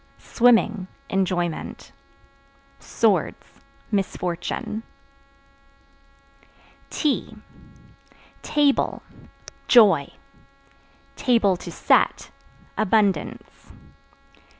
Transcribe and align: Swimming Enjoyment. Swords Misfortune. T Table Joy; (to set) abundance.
Swimming 0.17 0.87
Enjoyment. 1.11 1.91
Swords 2.79 3.59
Misfortune. 3.91 4.81
T 6.89 7.37
Table 8.41 9.03
Joy; 9.67 10.11
(to 11.17 11.71
set) 11.71 12.31
abundance. 12.79 13.73